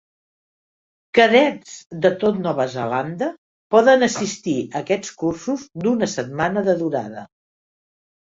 [1.17, 1.73] Cadets
[2.05, 3.27] de tot Nova Zelanda
[3.75, 7.27] poden assistir a aquests cursos d'una setmana de durada.